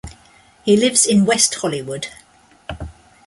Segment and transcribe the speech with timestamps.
[0.65, 2.07] He lives in West Hollywood.